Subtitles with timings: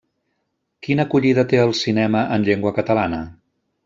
[0.87, 3.21] Quina acollida té el cinema en llengua catalana?